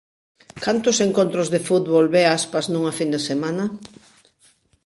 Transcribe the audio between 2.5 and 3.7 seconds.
nunha fin de semana?